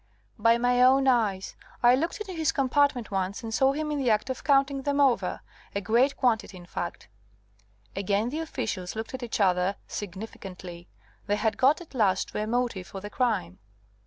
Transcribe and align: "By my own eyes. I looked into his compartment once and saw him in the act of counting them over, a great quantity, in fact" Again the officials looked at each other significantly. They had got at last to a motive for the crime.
"By 0.39 0.57
my 0.57 0.81
own 0.81 1.07
eyes. 1.07 1.55
I 1.83 1.93
looked 1.93 2.19
into 2.21 2.33
his 2.33 2.51
compartment 2.51 3.11
once 3.11 3.43
and 3.43 3.53
saw 3.53 3.73
him 3.73 3.91
in 3.91 3.99
the 3.99 4.09
act 4.09 4.31
of 4.31 4.43
counting 4.43 4.81
them 4.81 4.99
over, 4.99 5.41
a 5.75 5.79
great 5.81 6.17
quantity, 6.17 6.57
in 6.57 6.65
fact" 6.65 7.07
Again 7.95 8.29
the 8.29 8.39
officials 8.39 8.95
looked 8.95 9.13
at 9.13 9.21
each 9.21 9.39
other 9.39 9.75
significantly. 9.87 10.87
They 11.27 11.35
had 11.35 11.55
got 11.55 11.81
at 11.81 11.93
last 11.93 12.29
to 12.29 12.41
a 12.41 12.47
motive 12.47 12.87
for 12.87 12.99
the 12.99 13.11
crime. 13.11 13.59